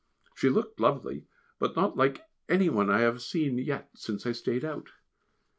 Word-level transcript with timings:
She 0.33 0.49
looked 0.49 0.79
lovely, 0.79 1.27
but 1.59 1.75
not 1.75 1.95
like 1.95 2.25
any 2.49 2.69
one 2.69 2.89
I 2.89 3.01
have 3.01 3.21
seen 3.21 3.59
yet 3.59 3.87
since 3.93 4.25
I 4.25 4.31
stayed 4.31 4.65
out. 4.65 4.89